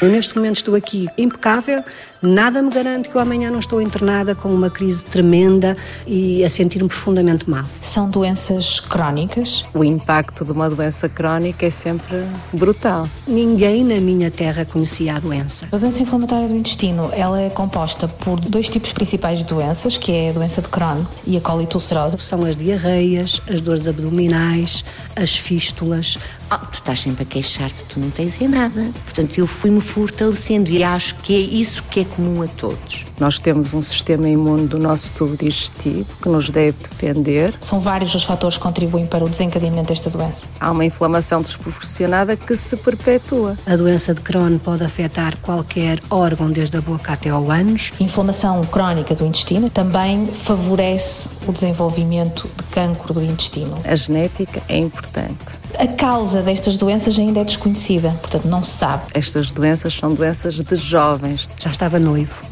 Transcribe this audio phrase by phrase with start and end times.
[0.00, 1.84] Eu neste momento estou aqui impecável,
[2.22, 5.76] nada me garante que eu amanhã não estou internada com uma crise tremenda
[6.06, 7.66] e a sentir-me profundamente mal.
[7.82, 9.66] São doenças crónicas?
[9.74, 13.06] O impacto de uma doença crónica é sempre brutal.
[13.26, 15.68] Ninguém na minha terra conhecia a doença.
[15.70, 20.12] A doença inflamatória do intestino, ela é composta por dois tipos principais de doenças, que
[20.12, 22.16] é a doença de Crohn e a colite ulcerosa.
[22.16, 24.82] São as diarreias, as dores abdominais,
[25.14, 26.16] as fístulas.
[26.52, 28.90] Oh, tu estás sempre a queixar-te, tu não tens é nada.
[29.04, 33.06] Portanto, eu fui-me fortalecendo e acho que é isso que é comum a todos.
[33.20, 37.54] Nós temos um sistema imune do nosso tubo digestivo que nos deve defender.
[37.60, 40.48] São vários os fatores que contribuem para o desencadeamento desta doença.
[40.58, 43.56] Há uma inflamação desproporcionada que se perpetua.
[43.64, 47.92] A doença de Crohn pode afetar qualquer órgão, desde a boca até ao ânus.
[48.00, 53.78] Inflamação crónica do intestino também favorece o desenvolvimento de cancro do intestino.
[53.84, 55.60] A genética é importante.
[55.78, 59.02] A causa destas doenças ainda é desconhecida, portanto não se sabe.
[59.14, 61.48] Estas doenças são doenças de jovens.
[61.58, 62.44] Já estava noivo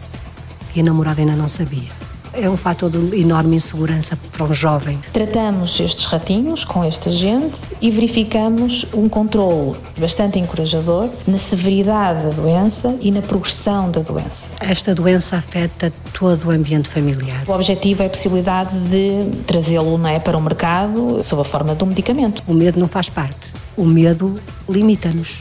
[0.75, 1.89] e a namorada ainda não sabia.
[2.33, 4.99] É um fator de enorme insegurança para um jovem.
[5.13, 12.31] Tratamos estes ratinhos com este agente e verificamos um controle bastante encorajador na severidade da
[12.31, 14.49] doença e na progressão da doença.
[14.61, 17.43] Esta doença afeta todo o ambiente familiar.
[17.49, 21.83] O objetivo é a possibilidade de trazê-lo é, para o mercado sob a forma de
[21.83, 22.43] um medicamento.
[22.47, 23.58] O medo não faz parte.
[23.79, 24.35] O medo
[24.69, 25.41] limita-nos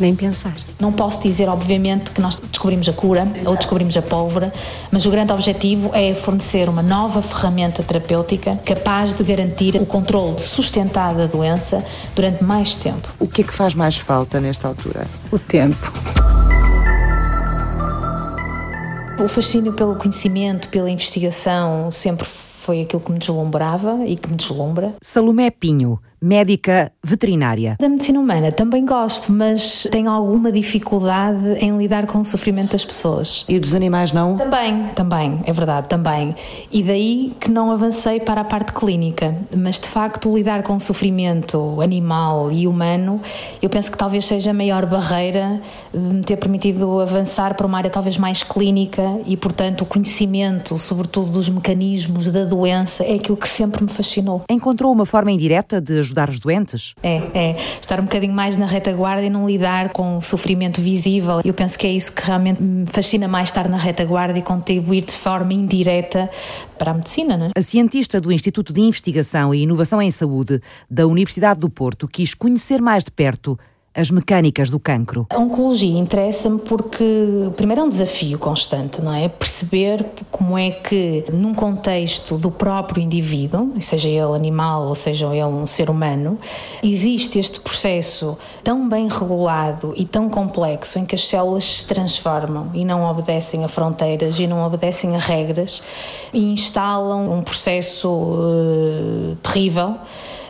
[0.00, 0.54] nem pensar.
[0.80, 4.50] Não posso dizer, obviamente, que nós descobrimos a cura ou descobrimos a pólvora,
[4.90, 10.40] mas o grande objetivo é fornecer uma nova ferramenta terapêutica capaz de garantir o controle
[10.40, 13.08] sustentado da doença durante mais tempo.
[13.20, 15.06] O que é que faz mais falta nesta altura?
[15.30, 15.92] O tempo.
[19.22, 22.26] O fascínio pelo conhecimento, pela investigação, sempre
[22.66, 24.94] foi aquilo que me deslumbrava e que me deslumbra.
[25.00, 27.76] Salomé Pinho, médica veterinária.
[27.78, 32.84] Da medicina humana também gosto, mas tenho alguma dificuldade em lidar com o sofrimento das
[32.84, 33.44] pessoas.
[33.48, 34.36] E dos animais não?
[34.36, 36.34] Também, também, é verdade, também.
[36.72, 40.80] E daí que não avancei para a parte clínica, mas de facto lidar com o
[40.80, 43.20] sofrimento animal e humano,
[43.60, 45.60] eu penso que talvez seja a maior barreira
[45.92, 50.78] de me ter permitido avançar para uma área talvez mais clínica e, portanto, o conhecimento,
[50.78, 54.42] sobretudo dos mecanismos da doença, é aquilo que sempre me fascinou.
[54.50, 56.94] Encontrou uma forma indireta de ajudar os doentes?
[57.02, 57.56] É, é.
[57.80, 61.40] Estar um bocadinho mais na retaguarda e não lidar com o sofrimento visível.
[61.44, 65.04] Eu penso que é isso que realmente me fascina mais estar na retaguarda e contribuir
[65.04, 66.30] de forma indireta
[66.78, 67.50] para a medicina, não é?
[67.56, 72.34] A cientista do Instituto de Investigação e Inovação em Saúde da Universidade do Porto quis
[72.34, 73.58] conhecer mais de perto
[73.96, 75.26] as mecânicas do cancro?
[75.30, 79.28] A oncologia interessa-me porque, primeiro, é um desafio constante, não é?
[79.28, 85.44] Perceber como é que, num contexto do próprio indivíduo, seja ele animal ou seja ele
[85.44, 86.38] um ser humano,
[86.82, 92.70] existe este processo tão bem regulado e tão complexo em que as células se transformam
[92.74, 95.82] e não obedecem a fronteiras e não obedecem a regras
[96.32, 99.94] e instalam um processo uh, terrível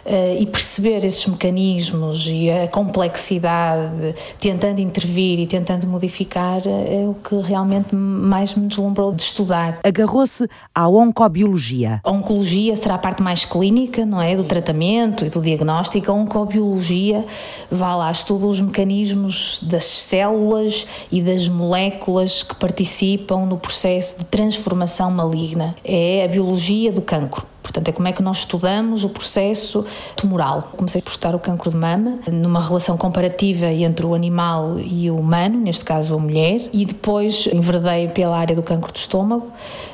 [0.06, 7.08] uh, e perceber esses mecanismos e a complexidade, tentando intervir e tentando modificar, eh, é
[7.08, 9.78] o que realmente mais me deslumbrou de estudar.
[9.82, 12.00] Agarrou-se à oncobiologia.
[12.04, 14.36] A oncologia será a parte mais clínica, não é?
[14.36, 16.10] Do tratamento e do diagnóstico.
[16.10, 17.24] A oncobiologia
[17.70, 24.24] vai lá, estuda os mecanismos das células e das moléculas que participam no processo de
[24.24, 25.74] transformação maligna.
[25.84, 27.44] É a biologia do cancro.
[27.66, 29.84] Portanto, é como é que nós estudamos o processo
[30.14, 30.70] tumoral.
[30.76, 35.18] Comecei por estudar o cancro de mama, numa relação comparativa entre o animal e o
[35.18, 39.48] humano, neste caso a mulher, e depois enverdei pela área do cancro do estômago,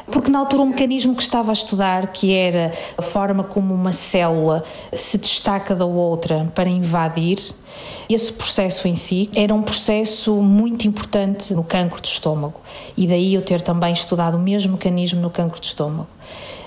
[0.06, 3.92] porque na altura o mecanismo que estava a estudar, que era a forma como uma
[3.92, 4.62] célula
[4.92, 7.38] se destaca da outra para invadir,
[8.06, 12.60] esse processo em si era um processo muito importante no cancro do estômago
[12.94, 16.06] e daí eu ter também estudado o mesmo mecanismo no cancro do estômago.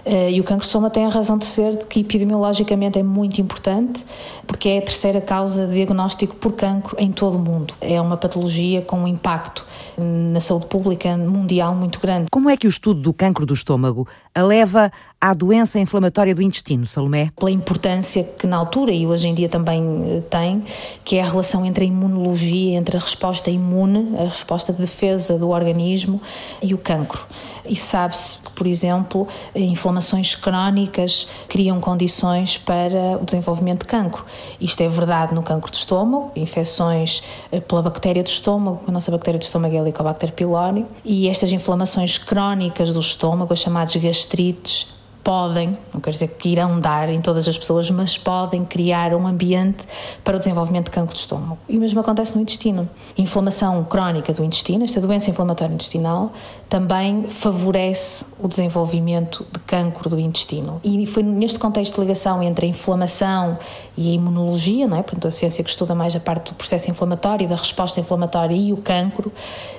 [0.05, 3.03] Eh, e o cancro de soma tem a razão de ser de que epidemiologicamente é
[3.03, 4.05] muito importante,
[4.45, 7.73] porque é a terceira causa de diagnóstico por cancro em todo o mundo.
[7.81, 9.65] É uma patologia com um impacto
[9.97, 12.27] na saúde pública mundial muito grande.
[12.29, 16.41] Como é que o estudo do cancro do estômago a leva à doença inflamatória do
[16.41, 17.31] intestino, Salomé?
[17.35, 19.81] Pela importância que na altura e hoje em dia também
[20.17, 20.63] eh, tem,
[21.03, 25.37] que é a relação entre a imunologia, entre a resposta imune, a resposta de defesa
[25.37, 26.21] do organismo
[26.61, 27.25] e o cancro.
[27.67, 34.25] E sabe-se que, por exemplo, inflamações crónicas criam condições para o desenvolvimento de cancro.
[34.59, 39.11] Isto é verdade no cancro do estômago, infecções eh, pela bactéria do estômago, a nossa
[39.11, 43.95] bactéria do estômago é a Helicobacter pylori, e estas inflamações crónicas do estômago, as chamadas
[43.95, 44.95] gastrites,
[45.25, 49.25] podem, não quer dizer que irão dar em todas as pessoas, mas podem criar um
[49.25, 49.83] ambiente
[50.23, 51.57] para o desenvolvimento de cancro de estômago.
[51.67, 52.87] E o mesmo acontece no intestino.
[53.17, 56.31] Inflamação crónica do intestino, esta doença inflamatória intestinal,
[56.69, 60.79] também favorece o desenvolvimento de cancro do intestino.
[60.83, 63.57] E foi neste contexto de ligação entre a inflamação
[63.97, 65.01] e a imunologia, não é?
[65.01, 68.71] Portanto, a ciência que estuda mais a parte do processo inflamatório, da resposta inflamatória e
[68.73, 69.31] o cancro,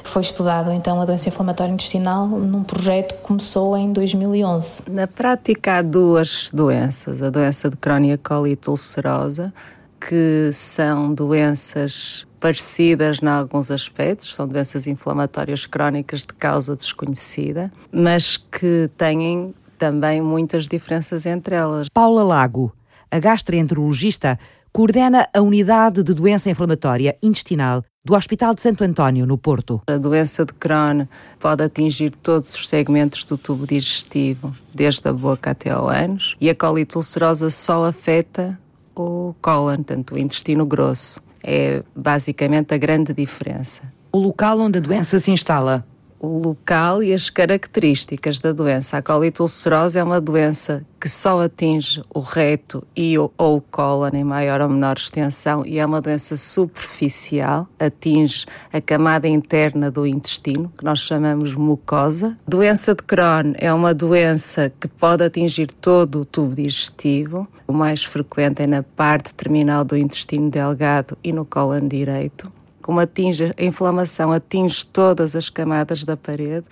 [0.02, 4.82] foi estudado então a doença inflamatória intestinal num projeto que começou em 2011.
[4.88, 9.52] Na prática há duas doenças, a doença de Crohn e a colite ulcerosa,
[10.00, 18.36] que são doenças parecidas em alguns aspectos, são doenças inflamatórias crónicas de causa desconhecida, mas
[18.36, 21.88] que têm também muitas diferenças entre elas.
[21.92, 22.72] Paula Lago,
[23.10, 24.38] a gastroenterologista,
[24.72, 29.82] coordena a unidade de doença inflamatória intestinal do Hospital de Santo António, no Porto.
[29.84, 31.08] A doença de Crohn
[31.40, 36.48] pode atingir todos os segmentos do tubo digestivo, desde a boca até ao ânus, e
[36.48, 38.56] a colite ulcerosa só afeta
[38.94, 41.20] o cólon, tanto o intestino grosso.
[41.42, 43.82] É basicamente a grande diferença.
[44.12, 45.84] O local onde a doença se instala
[46.26, 48.99] o local e as características da doença.
[48.99, 53.61] A colite ulcerosa é uma doença que só atinge o reto e o, ou o
[53.61, 59.90] cólon em maior ou menor extensão e é uma doença superficial, atinge a camada interna
[59.90, 62.37] do intestino, que nós chamamos mucosa.
[62.46, 67.46] Doença de Crohn é uma doença que pode atingir todo o tubo digestivo.
[67.69, 72.55] O mais frequente é na parte terminal do intestino delgado e no cólon direito
[72.86, 76.64] como atinge, a inflamação atinge todas as camadas da parede,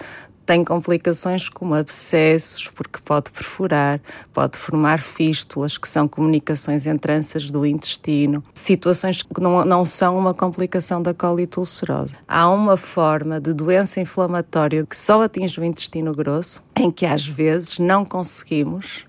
[0.46, 4.00] tem complicações como abscessos, porque pode perfurar,
[4.32, 10.16] pode formar fístulas, que são comunicações entre ânsias do intestino, situações que não, não são
[10.16, 12.14] uma complicação da colite ulcerosa.
[12.28, 17.26] Há uma forma de doença inflamatória que só atinge o intestino grosso, em que às
[17.26, 19.04] vezes não conseguimos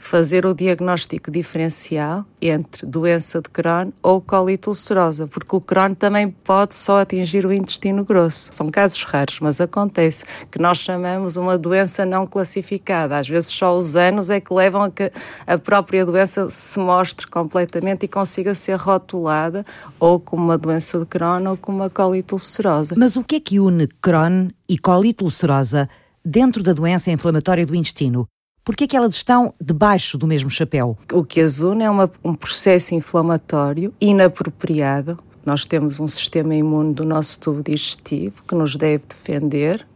[0.00, 6.30] fazer o diagnóstico diferencial entre doença de Crohn ou colite ulcerosa, porque o Crohn também
[6.30, 8.48] pode só atingir o intestino grosso.
[8.50, 13.18] São casos raros, mas acontece que nós chamamos uma doença não classificada.
[13.18, 15.12] Às vezes só os anos é que levam a que
[15.46, 19.66] a própria doença se mostre completamente e consiga ser rotulada
[20.00, 22.94] ou como uma doença de Crohn ou como uma colite ulcerosa.
[22.96, 25.90] Mas o que é que une Crohn e colite ulcerosa
[26.24, 28.26] dentro da doença inflamatória do intestino?
[28.62, 30.96] Por que é que elas estão debaixo do mesmo chapéu?
[31.12, 35.18] O que as une é uma, um processo inflamatório inapropriado.
[35.44, 39.86] Nós temos um sistema imune do nosso tubo digestivo que nos deve defender,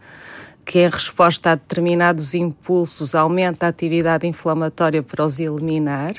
[0.64, 6.14] que em resposta a determinados impulsos aumenta a atividade inflamatória para os eliminar.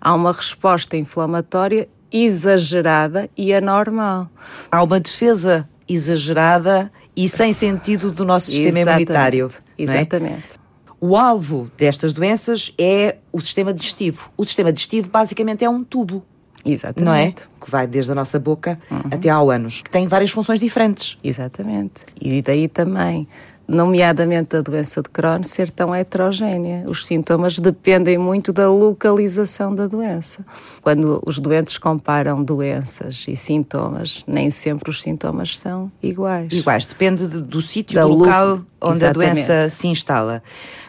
[0.00, 4.30] Há uma resposta inflamatória exagerada e anormal.
[4.72, 9.02] Há uma defesa exagerada e sem sentido do nosso sistema Exatamente.
[9.02, 9.48] imunitário.
[9.76, 9.82] É?
[9.82, 10.63] Exatamente.
[11.06, 14.30] O alvo destas doenças é o sistema digestivo.
[14.38, 16.24] O sistema digestivo basicamente é um tubo.
[16.64, 17.04] Exatamente.
[17.04, 17.30] Não é?
[17.30, 19.02] Que vai desde a nossa boca uhum.
[19.12, 21.18] até ao ânus, que tem várias funções diferentes.
[21.22, 22.06] Exatamente.
[22.18, 23.28] E daí também
[23.66, 26.84] nomeadamente a doença de Crohn, ser tão heterogénea.
[26.88, 30.44] Os sintomas dependem muito da localização da doença.
[30.82, 36.52] Quando os doentes comparam doenças e sintomas, nem sempre os sintomas são iguais.
[36.52, 39.30] Iguais, depende de, do sítio, do local onde Exatamente.
[39.30, 40.42] a doença se instala.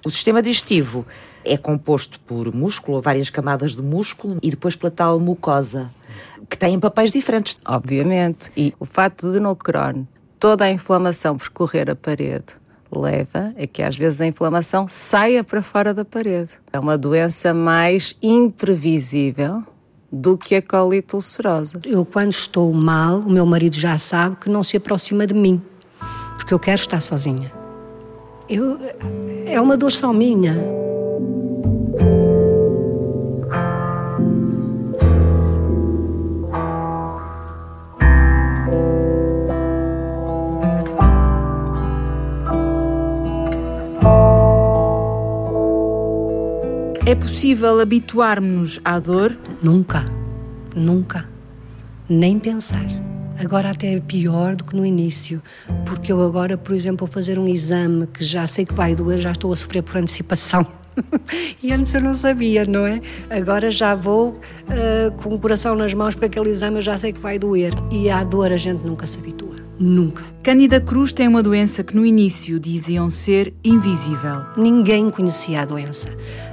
[0.05, 1.05] O sistema digestivo
[1.45, 5.89] é composto por músculo, várias camadas de músculo, e depois pela tal mucosa,
[6.49, 7.57] que têm papéis diferentes.
[7.65, 8.51] Obviamente.
[8.57, 10.03] E o facto de no Crohn
[10.39, 12.64] toda a inflamação percorrer a parede
[12.97, 16.51] leva a que às vezes a inflamação saia para fora da parede.
[16.71, 19.63] É uma doença mais imprevisível
[20.11, 21.79] do que a colite ulcerosa.
[21.85, 25.61] Eu, quando estou mal, o meu marido já sabe que não se aproxima de mim,
[26.37, 27.51] porque eu quero estar sozinha.
[28.47, 28.79] Eu,
[29.45, 30.84] é uma dor só minha.
[47.07, 49.37] É possível habituarmos-nos à dor?
[49.61, 50.03] Nunca,
[50.75, 51.29] nunca.
[52.09, 52.83] Nem pensar.
[53.39, 55.39] Agora até é pior do que no início,
[55.85, 59.19] porque eu agora, por exemplo, vou fazer um exame que já sei que vai doer,
[59.19, 60.65] já estou a sofrer por antecipação.
[61.61, 62.99] e antes eu não sabia, não é?
[63.29, 67.13] Agora já vou uh, com o coração nas mãos, porque aquele exame eu já sei
[67.13, 67.71] que vai doer.
[67.91, 69.44] E à dor a gente nunca se habitua.
[69.79, 70.23] Nunca.
[70.41, 74.41] Cândida Cruz tem uma doença que no início diziam ser invisível.
[74.55, 76.07] Ninguém conhecia a doença.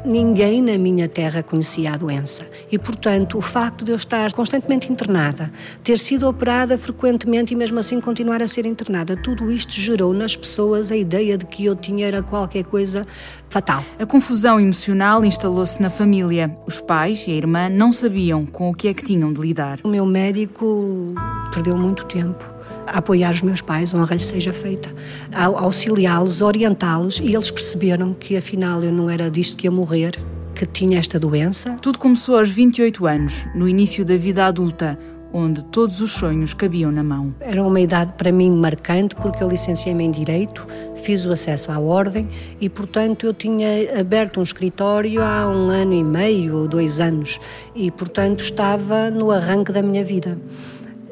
[0.04, 2.42] Ninguém na minha terra conhecia a doença.
[2.70, 5.52] E, portanto, o facto de eu estar constantemente internada,
[5.84, 10.34] ter sido operada frequentemente e mesmo assim continuar a ser internada, tudo isto gerou nas
[10.34, 13.06] pessoas a ideia de que eu tinha era qualquer coisa
[13.48, 13.84] fatal.
[13.98, 16.56] A confusão emocional instalou-se na família.
[16.66, 19.78] Os pais e a irmã não sabiam com o que é que tinham de lidar.
[19.84, 21.14] O meu médico
[21.52, 22.51] perdeu muito tempo
[22.86, 24.88] a apoiar os meus pais, honra lhe seja feita,
[25.32, 30.18] a auxiliá-los, orientá-los e eles perceberam que afinal eu não era disto que ia morrer,
[30.54, 31.76] que tinha esta doença.
[31.80, 34.98] Tudo começou aos 28 anos, no início da vida adulta,
[35.32, 37.34] onde todos os sonhos cabiam na mão.
[37.40, 41.78] Era uma idade para mim marcante porque eu licenciei-me em Direito, fiz o acesso à
[41.78, 42.28] Ordem
[42.60, 47.40] e, portanto, eu tinha aberto um escritório há um ano e meio ou dois anos
[47.74, 50.38] e, portanto, estava no arranque da minha vida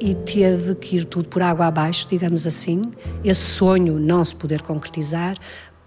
[0.01, 2.91] e teve que ir tudo por água abaixo, digamos assim,
[3.23, 5.37] esse sonho não se poder concretizar,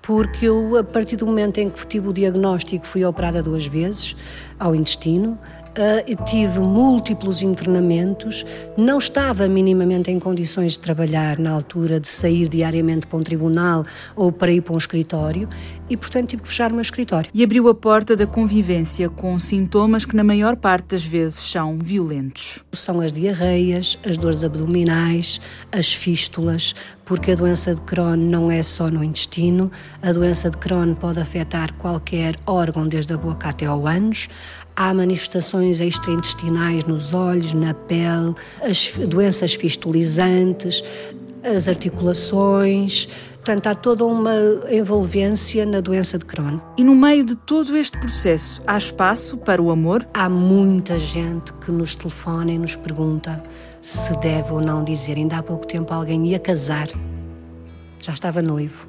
[0.01, 4.15] porque eu, a partir do momento em que tive o diagnóstico, fui operada duas vezes
[4.60, 5.39] ao intestino,
[5.74, 8.46] Uh, tive múltiplos internamentos,
[8.77, 13.84] não estava minimamente em condições de trabalhar na altura de sair diariamente para um tribunal
[14.15, 15.50] ou para ir para um escritório
[15.89, 17.30] e, portanto, tive que fechar o meu escritório.
[17.34, 21.77] E abriu a porta da convivência com sintomas que, na maior parte das vezes, são
[21.77, 22.63] violentos.
[22.72, 28.63] São as diarreias, as dores abdominais, as fístulas, porque a doença de Crohn não é
[28.63, 33.65] só no intestino, a doença de Crohn pode afetar qualquer órgão, desde a boca até
[33.65, 34.30] ao ânus.
[34.75, 40.84] Há manifestações extraintestinais nos olhos, na pele, as doenças fistulizantes,
[41.44, 43.08] as articulações.
[43.36, 44.34] Portanto, há toda uma
[44.72, 46.60] envolvência na doença de Crohn.
[46.77, 50.08] E no meio de todo este processo, há espaço para o amor?
[50.13, 53.44] Há muita gente que nos telefona e nos pergunta
[53.82, 55.18] se deve ou não dizer.
[55.18, 56.88] Ainda há pouco tempo alguém ia casar,
[58.00, 58.88] já estava noivo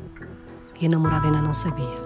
[0.81, 2.04] e a namorada ainda não sabia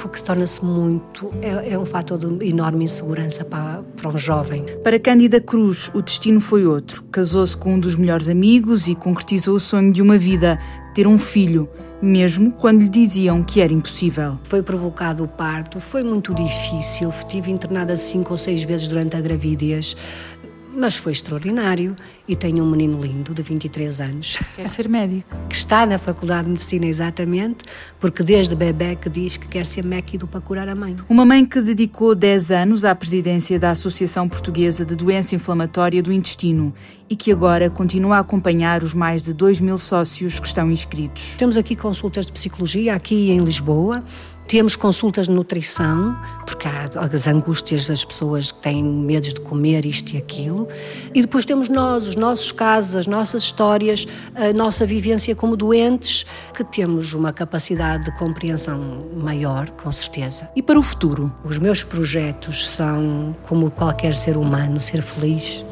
[0.00, 4.64] porque torna-se muito, é, é, um fator de enorme insegurança para, para um jovem.
[4.82, 7.02] Para Cândida Cruz, o destino foi outro.
[7.12, 10.58] Casou-se com um dos melhores amigos e concretizou o sonho de uma vida,
[10.94, 11.68] ter um filho,
[12.00, 14.38] mesmo quando lhe diziam que era impossível.
[14.44, 19.20] Foi provocado o parto, foi muito difícil, estive internada cinco ou seis vezes durante a
[19.20, 19.96] gravidez
[20.74, 21.96] mas foi extraordinário
[22.26, 24.38] e tenho um menino lindo de 23 anos.
[24.54, 25.28] Quer ser médico?
[25.50, 27.64] Que está na Faculdade de Medicina exatamente,
[27.98, 30.96] porque desde bebê que diz que quer ser médico para curar a mãe.
[31.08, 36.12] Uma mãe que dedicou 10 anos à presidência da Associação Portuguesa de Doença Inflamatória do
[36.12, 36.72] Intestino
[37.08, 41.34] e que agora continua a acompanhar os mais de 2 mil sócios que estão inscritos.
[41.36, 44.04] Temos aqui consultas de psicologia, aqui em Lisboa,
[44.50, 49.86] temos consultas de nutrição, porque há as angústias das pessoas que têm medos de comer
[49.86, 50.66] isto e aquilo.
[51.14, 56.26] E depois temos nós, os nossos casos, as nossas histórias, a nossa vivência como doentes,
[56.52, 60.50] que temos uma capacidade de compreensão maior, com certeza.
[60.56, 61.32] E para o futuro?
[61.44, 65.64] Os meus projetos são, como qualquer ser humano, ser feliz.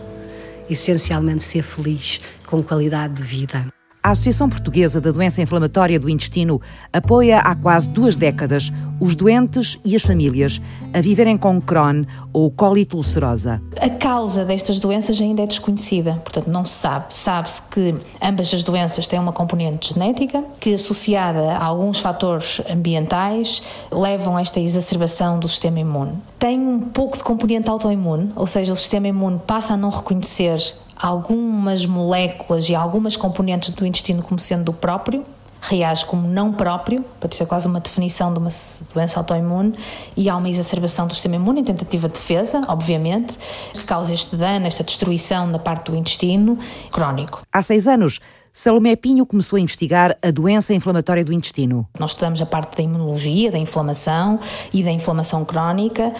[0.71, 3.78] Essencialmente ser feliz, com qualidade de vida.
[4.09, 9.79] A Associação Portuguesa da Doença Inflamatória do Intestino apoia há quase duas décadas os doentes
[9.85, 10.63] e as famílias
[10.95, 13.63] a viverem com Crohn ou cólito ulcerosa.
[13.79, 17.15] A causa destas doenças ainda é desconhecida, portanto não se sabe.
[17.15, 23.63] Sabe-se que ambas as doenças têm uma componente genética que, associada a alguns fatores ambientais,
[23.93, 26.15] levam a esta exacerbação do sistema imune.
[26.39, 30.59] Tem um pouco de componente autoimune, ou seja, o sistema imune passa a não reconhecer
[30.99, 35.25] algumas moléculas e algumas componentes do intestino como sendo do próprio,
[35.61, 38.51] reage como não próprio, para ter quase uma definição de uma
[38.95, 39.75] doença autoimune,
[40.17, 43.37] e há uma exacerbação do sistema imune em tentativa de defesa, obviamente,
[43.73, 46.59] que causa este dano, esta destruição na parte do intestino
[46.91, 47.43] crónico.
[47.53, 48.21] Há seis anos,
[48.53, 51.87] Salomé Pinho começou a investigar a doença inflamatória do intestino.
[51.99, 54.41] Nós estudamos a parte da imunologia, da inflamação
[54.73, 56.15] e da inflamação crónica uh,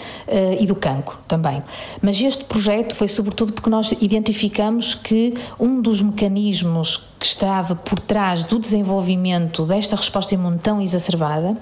[0.61, 1.63] e do cancro também.
[2.01, 7.99] Mas este projeto foi sobretudo porque nós identificamos que um dos mecanismos que estava por
[7.99, 11.57] trás do desenvolvimento desta resposta imune tão exacerbada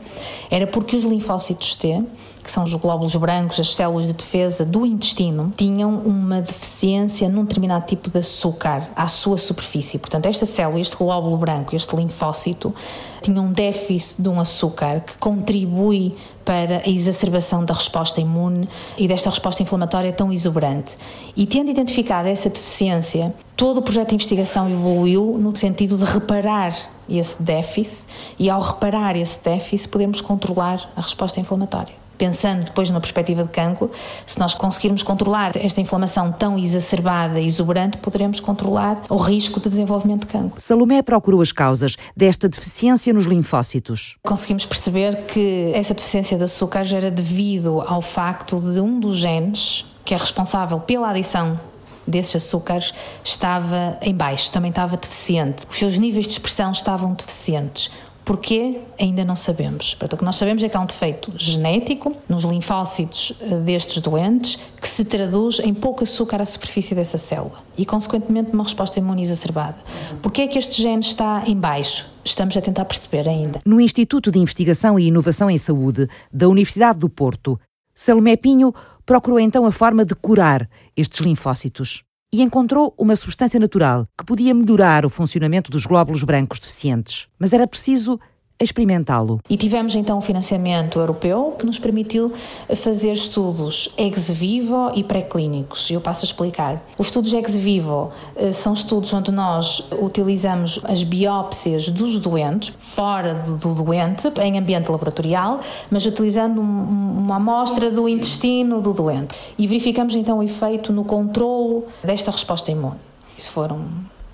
[0.50, 2.02] era porque os linfócitos T
[2.46, 7.42] que são os glóbulos brancos, as células de defesa do intestino, tinham uma deficiência num
[7.42, 9.98] determinado tipo de açúcar à sua superfície.
[9.98, 12.72] Portanto, esta célula, este glóbulo branco, este linfócito,
[13.20, 16.12] tinham um déficit de um açúcar que contribui
[16.44, 20.96] para a exacerbação da resposta imune e desta resposta inflamatória tão exuberante.
[21.36, 26.76] E tendo identificado essa deficiência, todo o projeto de investigação evoluiu no sentido de reparar
[27.10, 28.04] esse déficit
[28.38, 32.05] e ao reparar esse déficit podemos controlar a resposta inflamatória.
[32.16, 33.90] Pensando depois numa perspectiva de cancro,
[34.26, 39.68] se nós conseguirmos controlar esta inflamação tão exacerbada e exuberante, poderemos controlar o risco de
[39.68, 40.60] desenvolvimento de cancro.
[40.60, 44.16] Salomé procurou as causas desta deficiência nos linfócitos.
[44.22, 49.84] Conseguimos perceber que essa deficiência de açúcar era devido ao facto de um dos genes
[50.04, 51.58] que é responsável pela adição
[52.06, 52.94] desses açúcares
[53.24, 55.66] estava em baixo, também estava deficiente.
[55.68, 57.90] Os seus níveis de expressão estavam deficientes.
[58.26, 58.80] Porquê?
[58.98, 59.94] Ainda não sabemos.
[59.94, 64.02] Portanto, o que nós sabemos é que há um defeito genético nos linfócitos eh, destes
[64.02, 68.98] doentes que se traduz em pouco açúcar à superfície dessa célula e, consequentemente, uma resposta
[68.98, 69.76] imune exacerbada.
[70.20, 72.10] Porquê é que este gene está em baixo?
[72.24, 73.60] Estamos a tentar perceber ainda.
[73.64, 77.60] No Instituto de Investigação e Inovação em Saúde da Universidade do Porto,
[77.94, 78.74] Salomé Pinho
[79.06, 82.02] procurou então a forma de curar estes linfócitos
[82.32, 87.28] e encontrou uma substância natural que podia melhorar o funcionamento dos glóbulos brancos deficientes.
[87.38, 88.18] Mas era preciso
[88.58, 89.38] experimentá-lo.
[89.48, 92.32] E tivemos então um financiamento europeu que nos permitiu
[92.74, 95.90] fazer estudos ex vivo e pré-clínicos.
[95.90, 96.82] Eu passo a explicar.
[96.98, 103.34] Os estudos ex vivo eh, são estudos onde nós utilizamos as biópsias dos doentes, fora
[103.34, 105.60] do doente, em ambiente laboratorial,
[105.90, 109.34] mas utilizando uma amostra do intestino do doente.
[109.58, 112.96] E verificamos então o efeito no controlo desta resposta imune.
[113.38, 113.84] Isso foram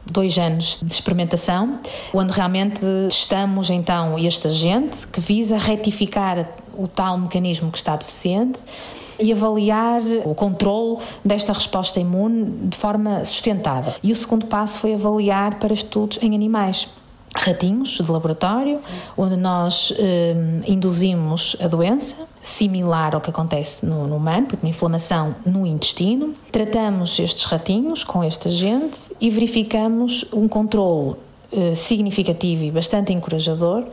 [0.06, 1.78] dois anos de experimentação,
[2.12, 8.60] onde realmente testamos então este agente que visa retificar o tal mecanismo que está deficiente
[9.18, 13.94] e avaliar o controle desta resposta imune de forma sustentada.
[14.02, 16.88] E o segundo passo foi avaliar para estudos em animais
[17.34, 18.78] ratinhos de laboratório,
[19.16, 20.34] onde nós eh,
[20.66, 26.34] induzimos a doença, similar ao que acontece no, no humano, porque uma inflamação no intestino.
[26.50, 31.16] Tratamos estes ratinhos com este agente e verificamos um controle
[31.76, 33.84] significativo e bastante encorajador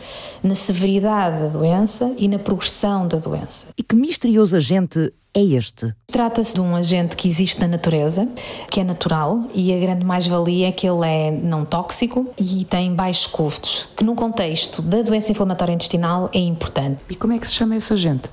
[0.43, 3.67] na severidade da doença e na progressão da doença.
[3.77, 5.93] E que misterioso agente é este?
[6.07, 8.27] Trata-se de um agente que existe na natureza,
[8.69, 12.93] que é natural e a grande mais-valia é que ele é não tóxico e tem
[12.93, 16.99] baixos custos, que no contexto da doença inflamatória intestinal é importante.
[17.09, 18.29] E como é que se chama esse agente?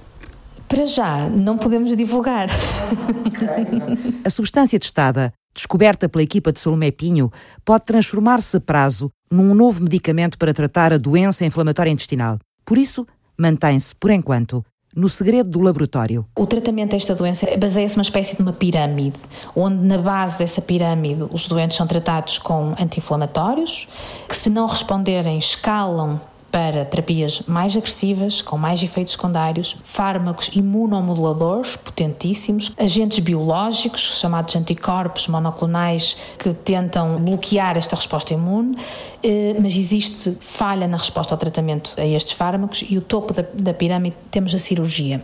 [0.68, 2.48] Para já, não podemos divulgar.
[4.24, 7.32] a substância testada descoberta pela equipa de Salomé Pinho,
[7.64, 12.38] pode transformar-se a prazo num novo medicamento para tratar a doença inflamatória intestinal.
[12.64, 16.26] Por isso, mantém-se, por enquanto, no segredo do laboratório.
[16.36, 19.18] O tratamento desta doença baseia-se numa espécie de uma pirâmide,
[19.54, 23.88] onde na base dessa pirâmide os doentes são tratados com anti-inflamatórios,
[24.28, 26.20] que se não responderem escalam
[26.56, 35.28] para terapias mais agressivas, com mais efeitos secundários, fármacos imunomoduladores potentíssimos, agentes biológicos, chamados anticorpos
[35.28, 38.74] monoclonais, que tentam bloquear esta resposta imune,
[39.22, 43.44] eh, mas existe falha na resposta ao tratamento a estes fármacos e o topo da,
[43.52, 45.20] da pirâmide temos a cirurgia.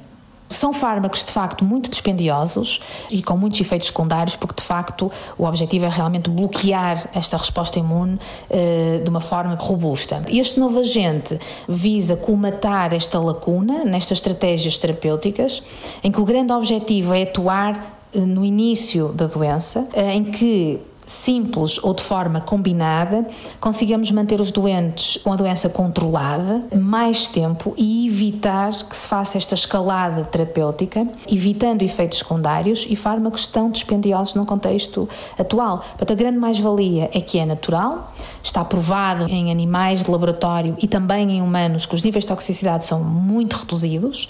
[0.53, 5.45] São fármacos de facto muito dispendiosos e com muitos efeitos secundários, porque de facto o
[5.45, 8.19] objetivo é realmente bloquear esta resposta imune
[8.51, 10.23] eh, de uma forma robusta.
[10.29, 11.38] Este novo agente
[11.69, 15.62] visa colmatar esta lacuna nestas estratégias terapêuticas,
[16.03, 20.81] em que o grande objetivo é atuar eh, no início da doença, eh, em que
[21.07, 23.27] simples ou de forma combinada,
[23.61, 29.37] consigamos manter os doentes com a doença controlada mais tempo e evitar que se faça
[29.37, 35.79] esta escalada terapêutica, evitando efeitos secundários e fármacos tão dispendiosos no contexto atual.
[35.79, 38.12] Portanto, a grande mais-valia é que é natural,
[38.43, 42.85] está provado em animais de laboratório e também em humanos que os níveis de toxicidade
[42.85, 44.29] são muito reduzidos,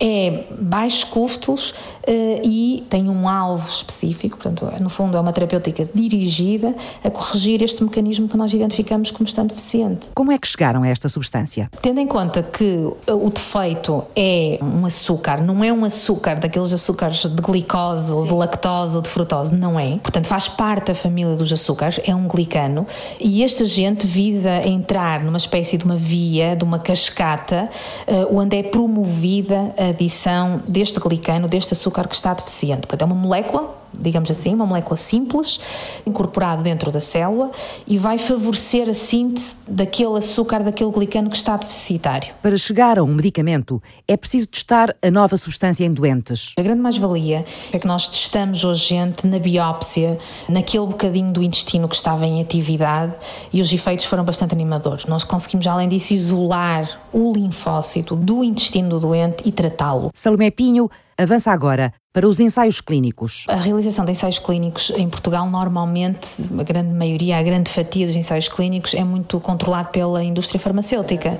[0.00, 5.88] é baixos custos uh, e tem um alvo específico, portanto, no fundo é uma terapêutica
[5.94, 10.08] dirigida a corrigir este mecanismo que nós identificamos como estando deficiente.
[10.14, 11.70] Como é que chegaram a esta substância?
[11.82, 17.24] Tendo em conta que o defeito é um açúcar, não é um açúcar daqueles açúcares
[17.24, 19.98] de glicose, ou de lactose ou de frutose, não é.
[19.98, 22.86] Portanto, faz parte da família dos açúcares, é um glicano
[23.18, 27.68] e este agente visa entrar numa espécie de uma via, de uma cascata,
[28.06, 32.86] uh, onde é promovida a adição deste glicano, deste açúcar que está deficiente.
[32.86, 35.60] Portanto, é uma molécula digamos assim, uma molécula simples,
[36.06, 37.50] incorporada dentro da célula
[37.86, 42.32] e vai favorecer a síntese daquele açúcar, daquele glicano que está deficitário.
[42.42, 46.52] Para chegar a um medicamento, é preciso testar a nova substância em doentes.
[46.58, 51.88] A grande mais-valia é que nós testamos hoje gente na biópsia, naquele bocadinho do intestino
[51.88, 53.12] que estava em atividade
[53.52, 55.06] e os efeitos foram bastante animadores.
[55.06, 60.10] Nós conseguimos, além disso, isolar o linfócito do intestino do doente e tratá-lo.
[60.14, 60.90] Salomé Pinho
[61.22, 63.44] avança agora para os ensaios clínicos.
[63.48, 66.28] A realização de ensaios clínicos em Portugal, normalmente,
[66.58, 71.38] a grande maioria, a grande fatia dos ensaios clínicos é muito controlado pela indústria farmacêutica.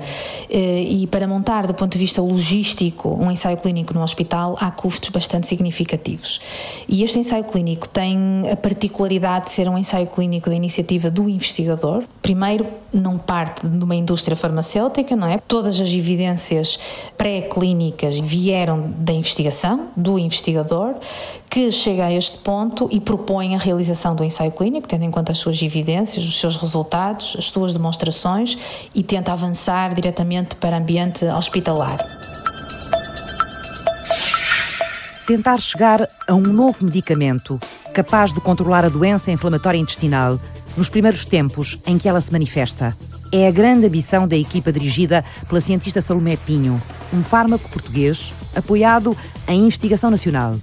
[0.49, 4.71] Eh, e para montar, do ponto de vista logístico, um ensaio clínico no hospital, há
[4.71, 6.39] custos bastante significativos.
[6.87, 11.27] E este ensaio clínico tem a particularidade de ser um ensaio clínico da iniciativa do
[11.27, 12.03] investigador.
[12.21, 15.37] Primeiro, não parte de uma indústria farmacêutica, não é?
[15.37, 16.79] Todas as evidências
[17.17, 20.95] pré-clínicas vieram da investigação, do investigador investigador
[21.49, 25.31] que chega a este ponto e propõe a realização do ensaio clínico, tendo em conta
[25.31, 28.57] as suas evidências, os seus resultados, as suas demonstrações
[28.95, 31.97] e tenta avançar diretamente para ambiente hospitalar.
[35.27, 37.59] Tentar chegar a um novo medicamento
[37.93, 40.39] capaz de controlar a doença inflamatória intestinal
[40.77, 42.95] nos primeiros tempos em que ela se manifesta.
[43.33, 46.81] É a grande ambição da equipa dirigida pela cientista Salomé Pinho,
[47.13, 49.15] um fármaco português apoiado
[49.47, 50.57] em investigação nacional.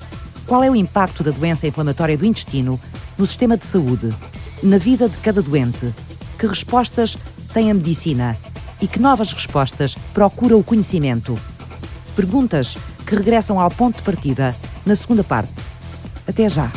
[0.47, 2.79] Qual é o impacto da doença inflamatória do intestino
[3.17, 4.15] no sistema de saúde,
[4.63, 5.95] na vida de cada doente?
[6.39, 7.17] Que respostas
[7.55, 8.37] tem a medicina?
[8.83, 11.39] E que novas respostas procura o conhecimento?
[12.15, 12.77] Perguntas
[13.07, 14.55] que regressam ao ponto de partida
[14.85, 15.55] na segunda parte.
[16.27, 16.71] Até já!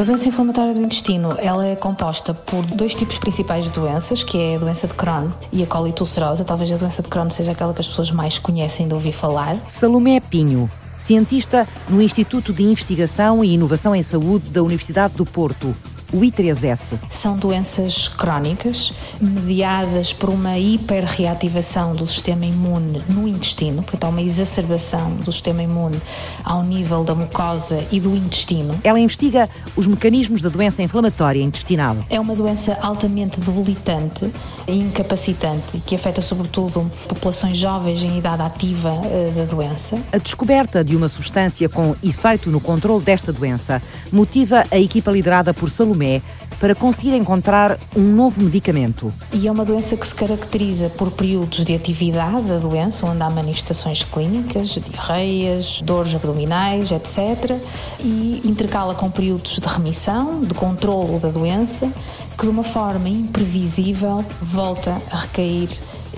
[0.00, 4.38] A doença inflamatória do intestino, ela é composta por dois tipos principais de doenças, que
[4.38, 6.42] é a doença de Crohn e a colite ulcerosa.
[6.42, 9.58] Talvez a doença de Crohn seja aquela que as pessoas mais conhecem de ouvir falar.
[9.68, 15.76] Salomé Pinho, cientista no Instituto de Investigação e Inovação em Saúde da Universidade do Porto,
[16.12, 16.98] o I3S.
[17.08, 24.22] São doenças crónicas mediadas por uma hiperreativação do sistema imune no intestino, portanto, há uma
[24.22, 26.00] exacerbação do sistema imune
[26.44, 28.78] ao nível da mucosa e do intestino.
[28.82, 31.96] Ela investiga os mecanismos da doença inflamatória intestinal.
[32.08, 34.30] É uma doença altamente debilitante
[34.66, 39.98] e incapacitante que afeta sobretudo populações jovens em idade ativa uh, da doença.
[40.12, 45.52] A descoberta de uma substância com efeito no controle desta doença motiva a equipa liderada
[45.54, 46.22] por Salomé Tomé
[46.58, 49.12] para conseguir encontrar um novo medicamento.
[49.32, 53.30] E é uma doença que se caracteriza por períodos de atividade da doença, onde há
[53.30, 57.58] manifestações clínicas, diarreias, dores abdominais, etc.
[58.00, 61.90] E intercala com períodos de remissão, de controlo da doença,
[62.36, 65.68] que de uma forma imprevisível volta a recair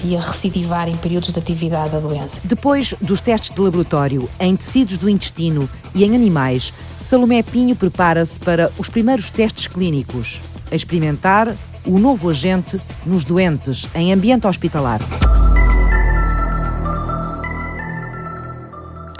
[0.05, 2.41] e a recidivar em períodos de atividade da doença.
[2.45, 8.39] Depois dos testes de laboratório em tecidos do intestino e em animais, Salomé Pinho prepara-se
[8.39, 15.01] para os primeiros testes clínicos, a experimentar o novo agente nos doentes em ambiente hospitalar.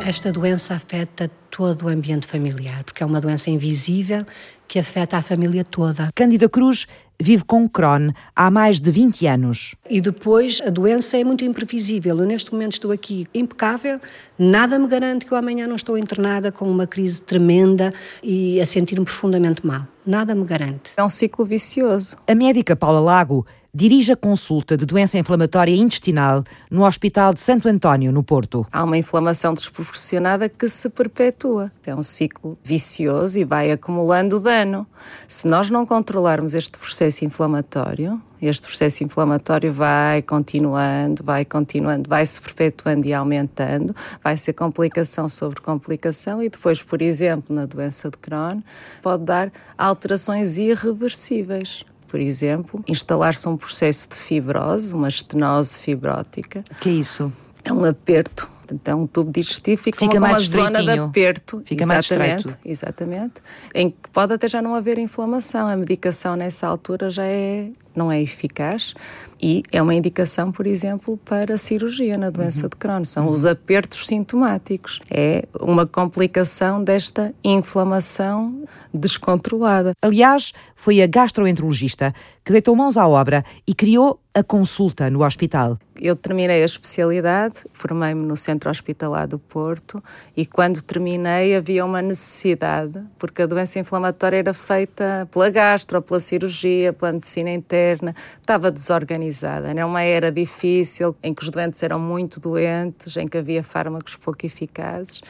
[0.05, 4.27] Esta doença afeta todo o ambiente familiar, porque é uma doença invisível
[4.67, 6.11] que afeta a família toda.
[6.13, 6.89] Cândida Cruz
[7.21, 9.77] vive com Crohn há mais de 20 anos.
[9.89, 12.19] E depois a doença é muito imprevisível.
[12.19, 14.01] Eu neste momento estou aqui impecável,
[14.37, 18.67] nada me garante que eu amanhã não estou internada com uma crise tremenda e a
[18.67, 19.87] sentir-me profundamente mal.
[20.05, 20.95] Nada me garante.
[20.97, 22.17] É um ciclo vicioso.
[22.27, 27.67] A médica Paula Lago dirige a consulta de doença inflamatória intestinal no Hospital de Santo
[27.67, 28.67] António, no Porto.
[28.71, 31.73] Há uma inflamação desproporcionada que se perpetua.
[31.87, 34.87] É um ciclo vicioso e vai acumulando dano.
[35.27, 42.27] Se nós não controlarmos este processo inflamatório, este processo inflamatório vai continuando, vai continuando, vai
[42.27, 48.11] se perpetuando e aumentando, vai ser complicação sobre complicação e depois, por exemplo, na doença
[48.11, 48.61] de Crohn,
[49.01, 56.63] pode dar alterações irreversíveis por exemplo, instalar-se um processo de fibrose, uma estenose fibrótica.
[56.79, 57.33] que é isso?
[57.65, 61.63] É um aperto então, um tubo digestivo fica, fica uma, uma zona de aperto.
[61.65, 62.59] Fica exatamente, mais estreito.
[62.65, 63.35] Exatamente.
[63.75, 65.69] Em que pode até já não haver inflamação.
[65.69, 68.95] A medicação nessa altura já é não é eficaz
[69.41, 72.69] e é uma indicação, por exemplo, para cirurgia na doença uhum.
[72.71, 73.05] de Crohn.
[73.05, 73.33] São uhum.
[73.33, 75.01] os apertos sintomáticos.
[75.11, 79.93] É uma complicação desta inflamação descontrolada.
[80.01, 85.79] Aliás, foi a gastroenterologista que deitou mãos à obra e criou a consulta no hospital.
[86.01, 90.03] Eu terminei a especialidade, formei-me no Centro Hospitalar do Porto
[90.37, 96.19] e quando terminei havia uma necessidade, porque a doença inflamatória era feita pela gastro, pela
[96.19, 99.69] cirurgia, pela medicina interna, estava desorganizada.
[99.69, 104.17] Era uma era difícil, em que os doentes eram muito doentes, em que havia fármacos
[104.17, 105.21] pouco eficazes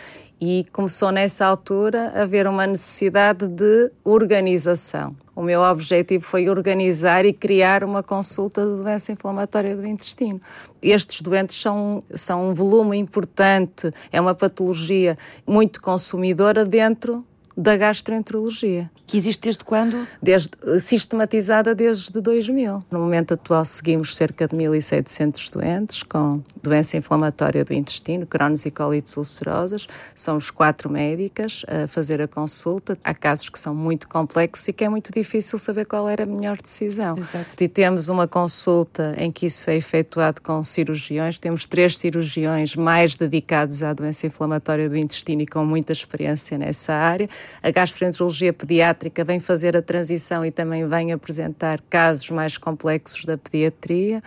[0.45, 5.15] e começou nessa altura a haver uma necessidade de organização.
[5.37, 10.41] O meu objetivo foi organizar e criar uma consulta de doença inflamatória do intestino.
[10.83, 17.25] Estes doentes são, são um volume importante, é uma patologia muito consumidora dentro
[17.57, 18.91] da gastroenterologia.
[19.07, 20.07] Que existe desde quando?
[20.23, 22.85] Desde, sistematizada desde 2000.
[22.91, 28.71] No momento atual seguimos cerca de 1.700 doentes com doença inflamatória do intestino, cronos e
[28.71, 29.87] colites ulcerosas.
[30.15, 32.97] Somos quatro médicas a fazer a consulta.
[33.05, 36.27] Há casos que são muito complexos e que é muito difícil saber qual era a
[36.27, 37.19] melhor decisão.
[37.19, 37.63] Exato.
[37.63, 41.39] E temos uma consulta em que isso é efetuado com cirurgiões.
[41.39, 46.95] Temos três cirurgiões mais dedicados à doença inflamatória do intestino e com muita experiência nessa
[46.95, 47.29] área.
[47.63, 53.39] A gastroenterologia pediátrica vem fazer a transição e também vem apresentar casos mais complexos da
[53.39, 54.23] pediatria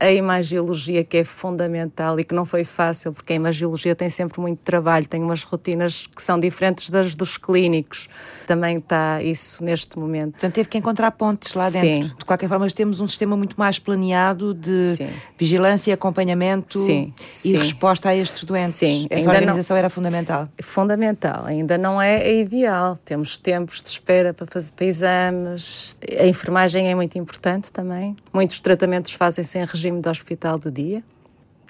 [0.00, 4.40] a imagiologia que é fundamental e que não foi fácil, porque a imagiologia tem sempre
[4.40, 8.08] muito trabalho, tem umas rotinas que são diferentes das dos clínicos.
[8.46, 10.32] Também está isso neste momento.
[10.32, 12.08] Portanto, teve que encontrar pontes lá dentro.
[12.08, 12.14] Sim.
[12.18, 15.10] De qualquer forma, temos um sistema muito mais planeado de Sim.
[15.36, 17.12] vigilância, acompanhamento Sim.
[17.44, 18.74] e resposta a estes doentes.
[18.74, 19.06] Sim.
[19.10, 19.78] Essa Ainda organização não...
[19.78, 20.48] era fundamental.
[20.62, 21.44] Fundamental.
[21.44, 22.96] Ainda não é, ideal.
[22.96, 25.96] Temos tempos de espera para fazer para exames.
[26.18, 28.16] A enfermagem é muito importante também.
[28.32, 31.04] Muitos tratamentos fazem-se em regime regime de hospital de dia.